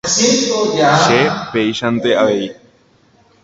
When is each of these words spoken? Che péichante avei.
Che 1.03 1.21
péichante 1.51 2.11
avei. 2.23 2.45